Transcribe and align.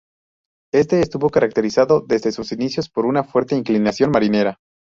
Este 0.73 0.99
estuvo 0.99 1.29
caracterizado 1.29 2.01
desde 2.07 2.31
sus 2.31 2.51
inicios 2.53 2.89
por 2.89 3.05
una 3.05 3.23
fuerte 3.23 3.55
inclinación 3.55 4.09
marinera. 4.09 4.57